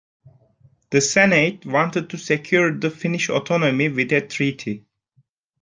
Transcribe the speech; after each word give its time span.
The 0.89 0.99
Senate 0.99 1.63
wanted 1.63 2.09
to 2.09 2.17
secure 2.17 2.73
the 2.75 2.89
Finnish 2.89 3.29
autonomy 3.29 3.87
with 3.89 4.11
a 4.11 4.21
treaty. 4.25 4.87